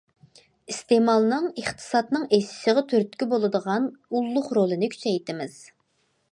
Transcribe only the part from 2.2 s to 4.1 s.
ئېشىشىغا تۈرتكە بولىدىغان